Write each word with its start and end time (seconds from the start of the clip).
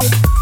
Bye. 0.00 0.39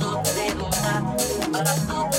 Dum 0.00 0.22
de. 0.22 0.46
Balap 1.52 1.78
dup 1.88 2.09